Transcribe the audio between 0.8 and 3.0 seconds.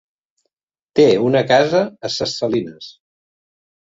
Té una casa a Ses Salines.